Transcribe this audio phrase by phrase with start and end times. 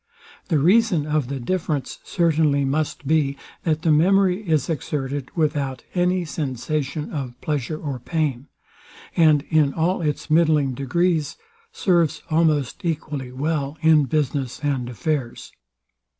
[0.47, 6.25] The reason of the difference certainly must be, that the memory is exerted without any
[6.25, 8.47] sensation of pleasure or pain;
[9.15, 11.37] and in all its middling degrees
[11.71, 15.51] serves almost equally well in business and affairs.